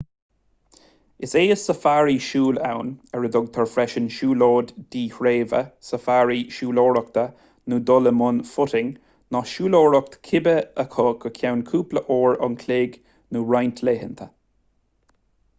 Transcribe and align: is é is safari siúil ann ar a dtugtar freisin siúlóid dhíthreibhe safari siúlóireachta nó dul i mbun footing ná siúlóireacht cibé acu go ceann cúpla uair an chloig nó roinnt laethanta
is 1.25 1.33
é 1.41 1.41
is 1.55 1.65
safari 1.65 2.15
siúil 2.27 2.57
ann 2.69 2.87
ar 3.17 3.27
a 3.29 3.29
dtugtar 3.35 3.67
freisin 3.73 4.07
siúlóid 4.15 4.71
dhíthreibhe 4.95 5.61
safari 5.91 6.39
siúlóireachta 6.57 7.27
nó 7.73 7.79
dul 7.91 8.13
i 8.13 8.15
mbun 8.23 8.41
footing 8.55 8.91
ná 9.37 9.43
siúlóireacht 9.53 10.19
cibé 10.31 10.57
acu 10.87 11.07
go 11.25 11.35
ceann 11.41 11.65
cúpla 11.71 12.07
uair 12.19 12.41
an 12.51 12.59
chloig 12.65 13.01
nó 13.37 13.45
roinnt 13.55 13.87
laethanta 13.89 14.31